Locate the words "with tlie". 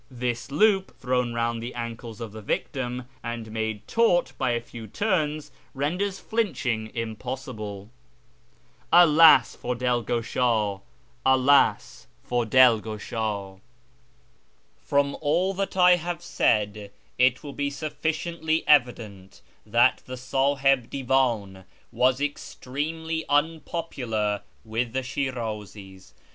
24.65-25.03